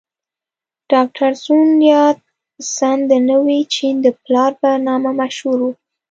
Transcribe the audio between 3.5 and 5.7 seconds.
چین د پلار په نامه مشهور و.